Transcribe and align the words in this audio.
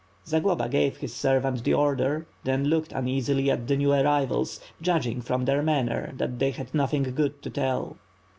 Zagloba 0.25 0.67
gave 0.67 0.97
his 0.97 1.13
servant 1.13 1.63
the 1.63 1.75
order, 1.75 2.25
then 2.43 2.65
looked 2.65 2.91
uneasily 2.91 3.51
at 3.51 3.67
the 3.67 3.77
new 3.77 3.93
arrivals; 3.93 4.59
judging 4.81 5.21
from 5.21 5.45
their 5.45 5.61
manner 5.61 6.11
that 6.17 6.39
they 6.39 6.49
had 6.49 6.73
nothing 6.73 7.03
good 7.03 7.39
to 7.43 7.51
tell. 7.51 7.97